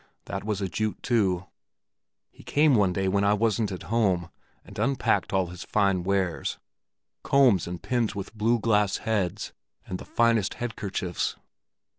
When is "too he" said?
1.03-2.41